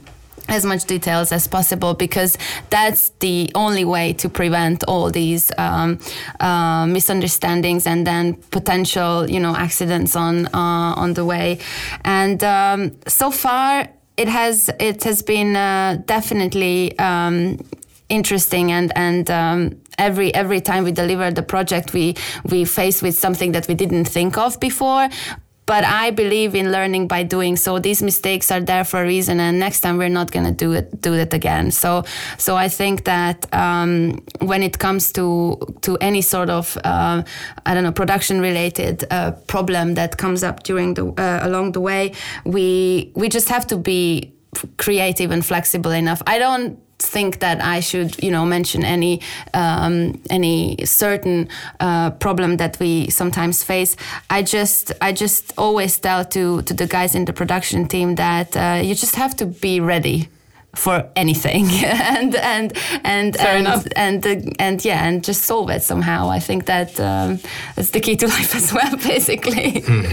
as 0.48 0.64
much 0.64 0.86
details 0.86 1.32
as 1.32 1.48
possible 1.48 1.96
because 1.96 2.38
that's 2.70 3.10
the 3.20 3.52
only 3.56 3.84
way 3.84 4.14
to 4.14 4.30
prevent 4.30 4.84
all 4.88 5.10
these 5.10 5.52
um, 5.58 6.00
uh, 6.40 6.86
misunderstandings 6.86 7.88
and 7.88 8.06
then 8.06 8.36
potential 8.52 9.28
you 9.30 9.40
know 9.40 9.56
accidents 9.56 10.16
on 10.16 10.46
uh, 10.48 10.94
on 10.96 11.14
the 11.14 11.26
way 11.26 11.58
and 12.04 12.44
um, 12.44 12.96
so 13.08 13.32
far 13.32 13.88
it 14.18 14.28
has 14.28 14.70
it 14.80 15.04
has 15.04 15.22
been 15.24 15.56
uh, 15.56 16.02
definitely 16.06 16.98
um, 17.00 17.58
interesting 18.10 18.72
and 18.72 18.92
and 18.96 19.32
um, 19.32 19.82
every 19.98 20.34
every 20.34 20.62
time 20.62 20.84
we 20.84 20.92
deliver 20.92 21.32
the 21.32 21.44
project 21.44 21.94
we 21.94 22.16
we 22.44 22.66
face 22.66 23.02
with 23.02 23.18
something 23.18 23.52
that 23.54 23.68
we 23.68 23.74
didn't 23.74 24.06
think 24.06 24.38
of 24.38 24.60
before 24.60 25.10
but 25.66 25.84
I 25.84 26.12
believe 26.12 26.54
in 26.54 26.72
learning 26.72 27.08
by 27.08 27.24
doing 27.24 27.56
so. 27.56 27.80
These 27.80 28.04
mistakes 28.04 28.52
are 28.52 28.60
there 28.60 28.84
for 28.84 29.02
a 29.02 29.06
reason, 29.06 29.40
and 29.40 29.60
next 29.60 29.82
time 29.82 29.98
we're 29.98 30.10
not 30.10 30.32
going 30.32 30.46
to 30.46 30.52
do 30.52 30.74
it 30.74 31.02
do 31.02 31.14
it 31.14 31.34
again. 31.34 31.72
So, 31.72 32.04
so 32.38 32.56
I 32.56 32.70
think 32.70 33.06
that 33.06 33.52
um, 33.54 34.24
when 34.40 34.62
it 34.62 34.78
comes 34.78 35.12
to 35.14 35.58
to 35.82 35.98
any 35.98 36.22
sort 36.22 36.50
of 36.50 36.78
uh, 36.84 37.24
I 37.66 37.74
don't 37.74 37.84
know 37.84 37.92
production 37.92 38.42
related 38.42 39.06
uh, 39.10 39.32
problem 39.48 39.96
that 39.96 40.18
comes 40.18 40.44
up 40.44 40.64
during 40.64 40.94
the 40.94 41.08
uh, 41.08 41.40
along 41.42 41.72
the 41.72 41.82
way, 41.82 42.14
we 42.46 43.12
we 43.16 43.28
just 43.30 43.50
have 43.50 43.66
to 43.68 43.78
be 43.78 44.34
creative 44.78 45.32
and 45.32 45.44
flexible 45.44 45.92
enough. 45.92 46.22
I 46.28 46.40
don't 46.40 46.80
think 47.00 47.40
that 47.40 47.62
I 47.62 47.80
should, 47.80 48.22
you 48.24 48.32
know, 48.32 48.46
mention 48.46 48.84
any 48.84 49.22
um, 49.54 50.22
any 50.30 50.86
certain 50.86 51.50
uh, 51.80 52.12
problem 52.12 52.58
that 52.58 52.78
we 52.80 53.10
sometimes 53.10 53.64
face. 53.64 53.96
I 54.30 54.44
just 54.44 54.92
I 55.02 55.12
just 55.12 55.54
always 55.58 56.00
tell 56.00 56.25
to 56.25 56.62
to 56.62 56.74
the 56.74 56.88
guys 56.88 57.16
in 57.16 57.25
the 57.25 57.34
production 57.34 57.88
team 57.88 58.16
that 58.16 58.56
uh, 58.56 58.82
you 58.84 58.96
just 58.96 59.16
have 59.16 59.36
to 59.38 59.46
be 59.46 59.80
ready 59.80 60.30
for 60.75 61.08
anything 61.15 61.65
and 61.86 62.36
and 62.36 62.77
and 63.03 63.36
Fair 63.36 63.55
and, 63.55 63.67
enough. 63.67 63.88
and 63.96 64.25
and, 64.25 64.55
and 64.60 64.86
yeah 64.86 65.05
and 65.08 65.24
just 65.24 65.44
solve 65.44 65.70
it 65.70 65.84
somehow 65.84 66.29
i 66.29 66.39
think 66.39 66.65
that 66.65 67.00
um, 67.00 67.39
that's 67.75 67.91
the 67.91 68.00
key 68.00 68.15
to 68.15 68.27
life 68.38 68.55
as 68.55 68.74
well 68.74 68.96
basically 68.98 69.82
mm. 69.82 70.03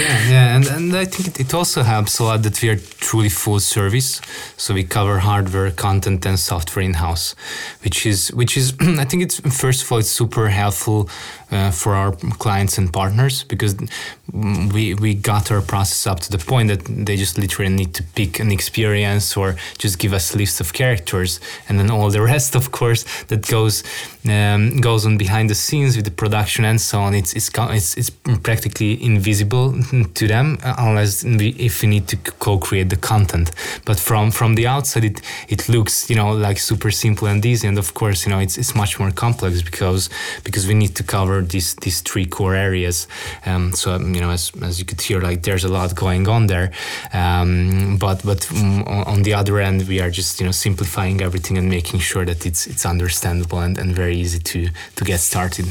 yeah 0.00 0.30
yeah 0.30 0.56
and, 0.56 0.66
and 0.66 0.96
i 0.96 1.04
think 1.04 1.28
it, 1.28 1.40
it 1.40 1.54
also 1.54 1.82
helps 1.82 2.18
a 2.18 2.24
lot 2.24 2.42
that 2.42 2.60
we 2.62 2.68
are 2.68 2.76
truly 3.00 3.28
full 3.28 3.60
service 3.60 4.20
so 4.56 4.74
we 4.74 4.84
cover 4.84 5.18
hardware 5.18 5.70
content 5.70 6.24
and 6.26 6.38
software 6.38 6.84
in-house 6.84 7.34
which 7.82 8.06
is 8.06 8.28
which 8.32 8.56
is 8.56 8.74
i 8.80 9.04
think 9.04 9.22
it's 9.22 9.40
first 9.56 9.82
of 9.82 9.92
all 9.92 9.98
it's 9.98 10.10
super 10.10 10.48
helpful 10.48 11.08
uh, 11.50 11.70
for 11.70 11.94
our 11.94 12.12
clients 12.38 12.76
and 12.78 12.92
partners 12.92 13.44
because 13.44 13.74
we 14.32 14.94
we 14.94 15.14
got 15.14 15.50
our 15.50 15.62
process 15.62 16.06
up 16.06 16.20
to 16.20 16.30
the 16.30 16.38
point 16.38 16.68
that 16.68 16.84
they 17.06 17.16
just 17.16 17.38
literally 17.38 17.72
need 17.72 17.94
to 17.94 18.02
pick 18.02 18.38
an 18.38 18.52
experience 18.52 19.36
or 19.36 19.56
just 19.78 19.87
give 19.96 20.12
us 20.12 20.34
list 20.34 20.60
of 20.60 20.72
characters 20.72 21.40
and 21.68 21.78
then 21.78 21.90
all 21.90 22.10
the 22.10 22.22
rest 22.32 22.54
of 22.54 22.70
course 22.72 23.04
that 23.28 23.46
goes 23.46 23.82
um, 24.28 24.80
goes 24.80 25.06
on 25.06 25.16
behind 25.16 25.48
the 25.48 25.54
scenes 25.54 25.96
with 25.96 26.04
the 26.04 26.10
production 26.10 26.64
and 26.64 26.80
so 26.80 27.00
on. 27.00 27.14
It's 27.14 27.32
it's 27.34 27.50
it's, 27.56 27.96
it's 27.96 28.10
practically 28.42 29.02
invisible 29.02 29.74
to 30.14 30.28
them 30.28 30.58
uh, 30.62 30.74
unless 30.78 31.24
we, 31.24 31.50
if 31.50 31.82
we 31.82 31.88
need 31.88 32.08
to 32.08 32.16
co-create 32.16 32.90
the 32.90 32.96
content. 32.96 33.50
But 33.84 33.98
from 33.98 34.30
from 34.30 34.54
the 34.54 34.66
outside 34.66 35.04
it 35.04 35.20
it 35.48 35.68
looks 35.68 36.10
you 36.10 36.16
know 36.16 36.32
like 36.32 36.58
super 36.58 36.90
simple 36.90 37.28
and 37.28 37.44
easy. 37.44 37.68
And 37.68 37.78
of 37.78 37.94
course 37.94 38.26
you 38.26 38.30
know 38.30 38.38
it's 38.38 38.58
it's 38.58 38.74
much 38.74 38.98
more 38.98 39.10
complex 39.10 39.62
because 39.62 40.10
because 40.44 40.66
we 40.66 40.74
need 40.74 40.94
to 40.96 41.02
cover 41.02 41.40
these 41.42 41.74
these 41.76 42.00
three 42.00 42.26
core 42.26 42.54
areas. 42.54 43.06
Um, 43.46 43.72
so 43.72 43.92
um, 43.92 44.14
you 44.14 44.20
know 44.20 44.30
as, 44.30 44.52
as 44.62 44.78
you 44.78 44.84
could 44.84 45.00
hear 45.00 45.20
like 45.20 45.42
there's 45.42 45.64
a 45.64 45.68
lot 45.68 45.94
going 45.94 46.28
on 46.28 46.46
there. 46.46 46.72
Um, 47.12 47.96
but 47.98 48.24
but 48.24 48.50
on 48.52 49.22
the 49.22 49.34
other 49.34 49.58
end 49.58 49.77
we 49.86 50.00
are 50.00 50.10
just 50.10 50.40
you 50.40 50.46
know 50.46 50.52
simplifying 50.52 51.20
everything 51.20 51.58
and 51.58 51.68
making 51.68 52.00
sure 52.00 52.24
that 52.24 52.46
it's 52.46 52.66
it's 52.66 52.84
understandable 52.86 53.60
and, 53.60 53.78
and 53.78 53.94
very 53.94 54.16
easy 54.16 54.38
to 54.38 54.68
to 54.96 55.04
get 55.04 55.20
started. 55.20 55.66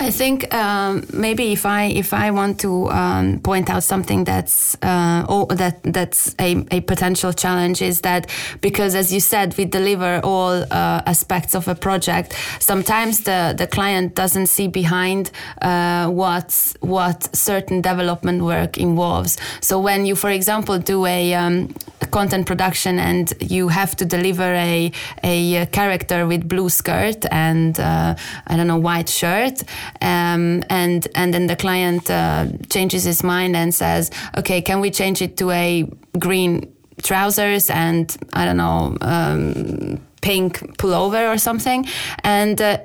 I 0.00 0.10
think 0.10 0.52
um, 0.54 1.04
maybe 1.12 1.52
if 1.52 1.64
I 1.64 1.84
if 1.84 2.12
I 2.12 2.30
want 2.30 2.60
to 2.60 2.90
um, 2.90 3.40
point 3.40 3.70
out 3.70 3.82
something 3.82 4.24
that's 4.24 4.76
uh, 4.82 5.26
oh, 5.28 5.46
that 5.46 5.82
that's 5.82 6.34
a, 6.38 6.64
a 6.70 6.80
potential 6.80 7.32
challenge 7.32 7.82
is 7.82 8.00
that 8.02 8.30
because 8.60 8.94
as 8.94 9.12
you 9.12 9.20
said 9.20 9.56
we 9.56 9.64
deliver 9.64 10.20
all 10.24 10.62
uh, 10.62 11.02
aspects 11.06 11.54
of 11.54 11.68
a 11.68 11.74
project 11.74 12.34
sometimes 12.60 13.20
the 13.24 13.54
the 13.56 13.66
client 13.66 14.14
doesn't 14.14 14.46
see 14.46 14.68
behind 14.68 15.30
uh, 15.62 16.08
what 16.08 16.74
what 16.80 17.34
certain 17.34 17.80
development 17.80 18.42
work 18.42 18.78
involves. 18.78 19.36
So 19.60 19.80
when 19.80 20.06
you 20.06 20.16
for 20.16 20.30
example 20.30 20.78
do 20.78 21.06
a 21.06 21.34
um, 21.34 21.74
content 22.12 22.46
production 22.46 22.98
and 22.98 23.32
you 23.40 23.68
have 23.68 23.96
to 23.96 24.04
deliver 24.04 24.48
a 24.54 24.92
a 25.24 25.66
character 25.72 26.26
with 26.26 26.48
blue 26.48 26.68
skirt 26.68 27.24
and 27.30 27.80
uh, 27.80 28.14
I 28.46 28.56
don't 28.56 28.68
know 28.68 28.78
white 28.78 29.08
shirt. 29.08 29.64
Um, 30.00 30.62
and 30.70 31.08
and 31.14 31.34
then 31.34 31.46
the 31.46 31.56
client 31.56 32.08
uh, 32.10 32.46
changes 32.70 33.04
his 33.04 33.22
mind 33.24 33.56
and 33.56 33.74
says 33.74 34.10
okay 34.36 34.62
can 34.62 34.80
we 34.80 34.90
change 34.90 35.22
it 35.22 35.36
to 35.38 35.50
a 35.50 35.88
green 36.18 36.72
trousers 37.02 37.70
and 37.70 38.16
I 38.32 38.44
don't 38.44 38.58
know 38.58 38.96
um, 39.00 39.98
pink 40.20 40.60
pullover 40.78 41.34
or 41.34 41.38
something? 41.38 41.86
And 42.22 42.60
uh, 42.60 42.78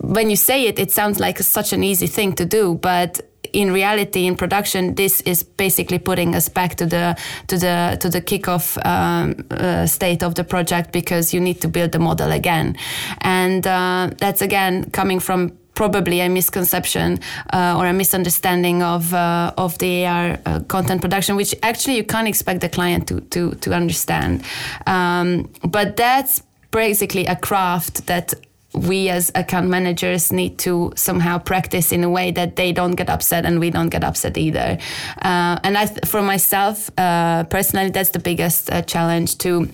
when 0.00 0.30
you 0.30 0.36
say 0.36 0.66
it 0.66 0.78
it 0.78 0.90
sounds 0.92 1.18
like 1.18 1.38
such 1.38 1.72
an 1.72 1.82
easy 1.82 2.06
thing 2.06 2.34
to 2.34 2.44
do 2.44 2.74
but 2.74 3.20
in 3.54 3.72
reality, 3.72 4.26
in 4.26 4.36
production, 4.36 4.94
this 4.94 5.20
is 5.22 5.42
basically 5.42 5.98
putting 5.98 6.34
us 6.34 6.48
back 6.48 6.74
to 6.76 6.86
the 6.86 7.16
to 7.46 7.56
the 7.56 7.96
to 8.00 8.10
the 8.10 8.20
kickoff 8.20 8.76
um, 8.84 9.34
uh, 9.50 9.86
state 9.86 10.22
of 10.22 10.34
the 10.34 10.44
project 10.44 10.92
because 10.92 11.32
you 11.32 11.40
need 11.40 11.60
to 11.60 11.68
build 11.68 11.92
the 11.92 11.98
model 11.98 12.32
again, 12.32 12.76
and 13.20 13.66
uh, 13.66 14.10
that's 14.18 14.42
again 14.42 14.90
coming 14.90 15.20
from 15.20 15.56
probably 15.74 16.20
a 16.20 16.28
misconception 16.28 17.18
uh, 17.52 17.76
or 17.78 17.86
a 17.86 17.92
misunderstanding 17.92 18.82
of 18.82 19.12
uh, 19.14 19.52
of 19.56 19.78
the 19.78 20.06
AR 20.06 20.38
uh, 20.46 20.60
content 20.68 21.00
production, 21.00 21.36
which 21.36 21.54
actually 21.62 21.96
you 21.96 22.04
can't 22.04 22.28
expect 22.28 22.60
the 22.60 22.68
client 22.68 23.06
to 23.08 23.20
to 23.20 23.54
to 23.56 23.72
understand. 23.72 24.42
Um, 24.86 25.50
but 25.62 25.96
that's 25.96 26.42
basically 26.70 27.26
a 27.26 27.36
craft 27.36 28.06
that 28.06 28.34
we 28.74 29.08
as 29.08 29.32
account 29.34 29.68
managers 29.68 30.30
need 30.32 30.58
to 30.58 30.92
somehow 30.96 31.38
practice 31.38 31.92
in 31.92 32.04
a 32.04 32.10
way 32.10 32.32
that 32.32 32.56
they 32.56 32.72
don't 32.72 32.96
get 32.96 33.08
upset 33.08 33.46
and 33.46 33.60
we 33.60 33.70
don't 33.70 33.90
get 33.90 34.02
upset 34.02 34.36
either. 34.36 34.78
Uh, 35.22 35.60
and 35.62 35.78
I, 35.78 35.86
for 35.86 36.22
myself 36.22 36.90
uh, 36.98 37.44
personally, 37.44 37.90
that's 37.90 38.10
the 38.10 38.18
biggest 38.18 38.68
uh, 38.70 38.82
challenge 38.82 39.38
to 39.38 39.68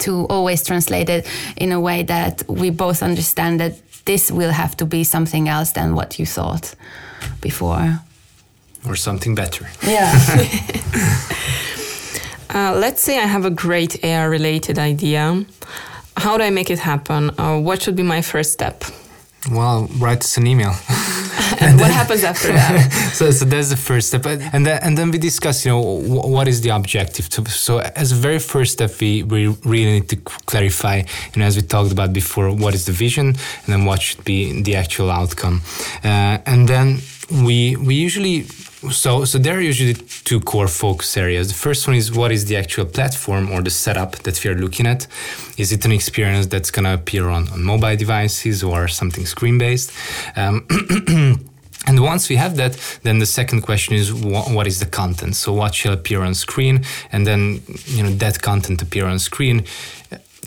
to 0.00 0.26
always 0.26 0.64
translate 0.64 1.08
it 1.08 1.24
in 1.56 1.70
a 1.70 1.80
way 1.80 2.02
that 2.02 2.42
we 2.48 2.70
both 2.70 3.04
understand 3.04 3.60
that 3.60 3.74
this 4.04 4.32
will 4.32 4.50
have 4.50 4.76
to 4.76 4.84
be 4.84 5.04
something 5.04 5.48
else 5.48 5.70
than 5.72 5.94
what 5.94 6.18
you 6.18 6.26
thought 6.26 6.74
before. 7.40 8.00
Or 8.84 8.96
something 8.96 9.36
better. 9.36 9.68
Yeah. 9.86 10.12
uh, 12.50 12.74
let's 12.76 13.00
say 13.00 13.18
I 13.18 13.26
have 13.26 13.44
a 13.44 13.50
great 13.50 14.04
AR 14.04 14.28
related 14.28 14.76
idea. 14.78 15.44
How 16.16 16.36
do 16.38 16.44
I 16.44 16.50
make 16.50 16.70
it 16.70 16.78
happen? 16.78 17.30
Uh, 17.38 17.60
what 17.60 17.82
should 17.82 17.96
be 17.96 18.02
my 18.02 18.22
first 18.22 18.52
step? 18.52 18.84
Well, 19.50 19.88
write 19.98 20.20
us 20.24 20.36
an 20.36 20.46
email. 20.46 20.74
and 21.60 21.78
what 21.78 21.90
happens 21.90 22.24
after 22.24 22.48
that? 22.48 22.92
so, 23.14 23.30
so 23.30 23.44
that's 23.44 23.68
the 23.68 23.76
first 23.76 24.08
step, 24.08 24.26
and 24.26 24.66
then 24.66 24.80
and 24.82 24.98
then 24.98 25.10
we 25.10 25.18
discuss, 25.18 25.64
you 25.64 25.72
know, 25.72 25.80
what 25.80 26.48
is 26.48 26.60
the 26.62 26.70
objective. 26.70 27.28
To, 27.30 27.44
so 27.48 27.78
as 27.78 28.12
a 28.12 28.14
very 28.14 28.38
first 28.38 28.72
step, 28.72 28.90
we 29.00 29.22
we 29.22 29.48
really 29.64 29.92
need 30.00 30.08
to 30.08 30.16
clarify, 30.16 30.96
you 30.96 31.36
know, 31.36 31.44
as 31.44 31.56
we 31.56 31.62
talked 31.62 31.92
about 31.92 32.12
before, 32.12 32.50
what 32.50 32.74
is 32.74 32.86
the 32.86 32.92
vision, 32.92 33.26
and 33.28 33.68
then 33.68 33.84
what 33.84 34.02
should 34.02 34.24
be 34.24 34.62
the 34.62 34.74
actual 34.74 35.10
outcome, 35.10 35.62
uh, 36.02 36.38
and 36.46 36.68
then 36.68 36.98
we 37.30 37.76
we 37.76 37.94
usually 37.94 38.46
so 38.90 39.24
so 39.24 39.38
there 39.38 39.56
are 39.56 39.60
usually 39.60 39.94
two 39.94 40.40
core 40.40 40.68
focus 40.68 41.16
areas. 41.16 41.48
The 41.48 41.54
first 41.54 41.86
one 41.86 41.96
is 41.96 42.12
what 42.12 42.32
is 42.32 42.44
the 42.46 42.56
actual 42.56 42.86
platform 42.86 43.50
or 43.50 43.62
the 43.62 43.70
setup 43.70 44.16
that 44.24 44.42
we 44.42 44.50
are 44.50 44.54
looking 44.54 44.86
at. 44.86 45.06
Is 45.56 45.72
it 45.72 45.84
an 45.84 45.92
experience 45.92 46.46
that's 46.46 46.70
going 46.70 46.84
to 46.84 46.94
appear 46.94 47.28
on, 47.28 47.48
on 47.48 47.62
mobile 47.62 47.96
devices 47.96 48.62
or 48.62 48.88
something 48.88 49.26
screen 49.26 49.58
based? 49.58 49.92
Um, 50.36 50.66
And 51.88 52.00
once 52.00 52.28
we 52.28 52.34
have 52.34 52.56
that, 52.56 52.76
then 53.04 53.20
the 53.20 53.26
second 53.26 53.60
question 53.62 53.94
is 53.94 54.08
wh- 54.08 54.50
what 54.52 54.66
is 54.66 54.80
the 54.80 54.86
content? 54.86 55.36
So 55.36 55.52
what 55.52 55.72
shall 55.72 55.92
appear 55.92 56.22
on 56.22 56.34
screen? 56.34 56.84
And 57.12 57.24
then 57.24 57.62
you 57.84 58.02
know 58.02 58.10
that 58.10 58.42
content 58.42 58.82
appear 58.82 59.06
on 59.06 59.20
screen 59.20 59.64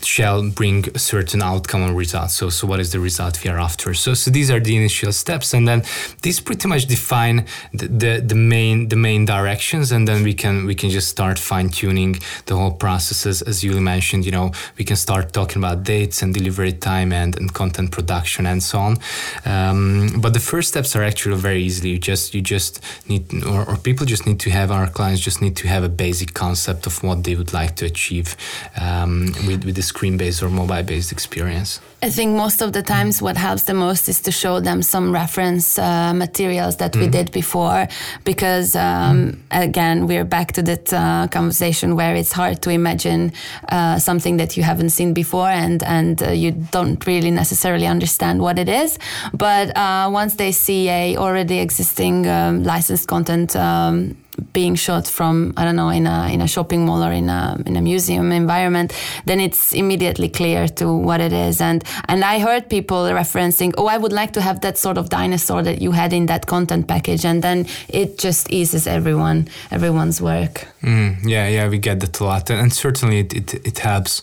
shall 0.04 0.48
bring 0.50 0.88
a 0.94 0.98
certain 0.98 1.42
outcome 1.42 1.82
or 1.82 1.94
result. 1.94 2.30
So, 2.30 2.48
so 2.48 2.66
what 2.66 2.80
is 2.80 2.92
the 2.92 3.00
result 3.00 3.42
we 3.44 3.50
are 3.50 3.58
after? 3.58 3.94
So, 3.94 4.14
so 4.14 4.30
these 4.30 4.50
are 4.50 4.60
the 4.60 4.76
initial 4.76 5.12
steps, 5.12 5.54
and 5.54 5.66
then 5.66 5.82
these 6.22 6.40
pretty 6.40 6.68
much 6.68 6.86
define 6.86 7.46
the, 7.72 7.88
the, 7.88 8.20
the 8.20 8.34
main 8.34 8.88
the 8.88 8.96
main 8.96 9.24
directions, 9.24 9.92
and 9.92 10.06
then 10.06 10.22
we 10.22 10.34
can 10.34 10.66
we 10.66 10.74
can 10.74 10.90
just 10.90 11.08
start 11.08 11.38
fine 11.38 11.68
tuning 11.68 12.18
the 12.46 12.56
whole 12.56 12.72
processes. 12.72 13.42
As, 13.42 13.62
you 13.62 13.80
mentioned, 13.80 14.24
you 14.24 14.32
know, 14.32 14.52
we 14.78 14.84
can 14.84 14.96
start 14.96 15.32
talking 15.32 15.58
about 15.58 15.84
dates 15.84 16.22
and 16.22 16.32
delivery 16.32 16.72
time 16.72 17.12
and, 17.12 17.36
and 17.36 17.52
content 17.52 17.92
production 17.92 18.46
and 18.46 18.62
so 18.62 18.78
on. 18.78 18.98
Um, 19.44 20.20
but 20.20 20.32
the 20.32 20.40
first 20.40 20.68
steps 20.68 20.96
are 20.96 21.02
actually 21.02 21.36
very 21.36 21.62
easily. 21.62 21.90
You 21.90 21.98
just 21.98 22.34
you 22.34 22.40
just 22.40 22.80
need, 23.08 23.44
or, 23.44 23.68
or 23.68 23.76
people 23.76 24.06
just 24.06 24.26
need 24.26 24.40
to 24.40 24.50
have 24.50 24.70
our 24.70 24.88
clients 24.88 25.20
just 25.20 25.40
need 25.42 25.56
to 25.56 25.68
have 25.68 25.84
a 25.84 25.88
basic 25.88 26.34
concept 26.34 26.86
of 26.86 27.02
what 27.02 27.24
they 27.24 27.34
would 27.34 27.52
like 27.52 27.76
to 27.76 27.86
achieve 27.86 28.36
um, 28.80 29.32
with 29.46 29.64
with 29.64 29.76
this 29.76 29.89
screen 29.92 30.16
based 30.16 30.42
or 30.42 30.48
mobile 30.48 30.82
based 30.82 31.12
experience? 31.12 31.80
I 32.02 32.08
think 32.08 32.34
most 32.34 32.62
of 32.62 32.72
the 32.72 32.82
times 32.82 33.20
what 33.20 33.36
helps 33.36 33.64
the 33.64 33.74
most 33.74 34.08
is 34.08 34.20
to 34.22 34.32
show 34.32 34.58
them 34.60 34.82
some 34.82 35.12
reference 35.12 35.78
uh, 35.78 36.14
materials 36.14 36.76
that 36.76 36.92
mm. 36.92 37.00
we 37.00 37.06
did 37.08 37.30
before, 37.30 37.88
because 38.24 38.74
um, 38.74 39.16
mm. 39.16 39.38
again, 39.50 40.06
we're 40.06 40.24
back 40.24 40.52
to 40.52 40.62
that 40.62 40.86
uh, 40.92 41.28
conversation 41.28 41.96
where 41.96 42.14
it's 42.20 42.32
hard 42.32 42.62
to 42.62 42.70
imagine 42.70 43.32
uh, 43.68 43.98
something 43.98 44.38
that 44.38 44.56
you 44.56 44.62
haven't 44.62 44.90
seen 44.90 45.12
before 45.12 45.48
and, 45.48 45.82
and 45.82 46.22
uh, 46.22 46.30
you 46.30 46.52
don't 46.72 47.06
really 47.06 47.30
necessarily 47.30 47.86
understand 47.86 48.40
what 48.40 48.58
it 48.58 48.68
is. 48.68 48.98
But 49.34 49.76
uh, 49.76 50.08
once 50.10 50.36
they 50.36 50.52
see 50.52 50.88
a 50.88 51.16
already 51.16 51.58
existing 51.58 52.26
um, 52.26 52.64
licensed 52.64 53.08
content 53.08 53.54
um, 53.56 54.16
being 54.52 54.74
shot 54.74 55.06
from 55.06 55.52
I 55.56 55.64
don't 55.64 55.76
know 55.76 55.88
in 55.90 56.06
a 56.06 56.28
in 56.32 56.40
a 56.40 56.48
shopping 56.48 56.86
mall 56.86 57.02
or 57.02 57.12
in 57.12 57.28
a 57.28 57.60
in 57.66 57.76
a 57.76 57.80
museum 57.80 58.32
environment, 58.32 58.92
then 59.24 59.40
it's 59.40 59.72
immediately 59.72 60.28
clear 60.28 60.68
to 60.68 60.92
what 60.92 61.20
it 61.20 61.32
is. 61.32 61.60
And 61.60 61.84
and 62.08 62.24
I 62.24 62.38
heard 62.38 62.68
people 62.68 63.04
referencing, 63.10 63.74
oh, 63.78 63.86
I 63.86 63.96
would 63.96 64.12
like 64.12 64.32
to 64.32 64.40
have 64.40 64.60
that 64.60 64.78
sort 64.78 64.98
of 64.98 65.08
dinosaur 65.08 65.62
that 65.62 65.80
you 65.80 65.92
had 65.92 66.12
in 66.12 66.26
that 66.26 66.46
content 66.46 66.86
package, 66.86 67.24
and 67.24 67.42
then 67.42 67.66
it 67.88 68.18
just 68.18 68.50
eases 68.50 68.86
everyone 68.86 69.48
everyone's 69.70 70.20
work. 70.20 70.66
Mm, 70.82 71.16
yeah, 71.24 71.48
yeah, 71.48 71.68
we 71.68 71.78
get 71.78 72.00
that 72.00 72.20
a 72.20 72.24
lot, 72.24 72.50
and 72.50 72.72
certainly 72.72 73.20
it 73.20 73.34
it, 73.34 73.54
it 73.66 73.78
helps 73.78 74.22